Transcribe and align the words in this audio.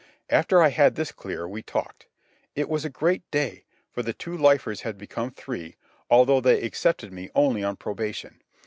After 0.31 0.63
I 0.63 0.69
had 0.69 0.95
this 0.95 1.11
clear, 1.11 1.47
we 1.47 1.61
talked. 1.61 2.07
It 2.55 2.67
was 2.67 2.83
a 2.83 2.89
great 2.89 3.21
day, 3.29 3.65
for 3.91 4.01
the 4.01 4.13
two 4.13 4.35
lifers 4.35 4.81
had 4.81 4.97
become 4.97 5.29
three, 5.29 5.75
although 6.09 6.41
they 6.41 6.63
accepted 6.63 7.13
me 7.13 7.29
only 7.35 7.63
on 7.63 7.75
probation. 7.75 8.41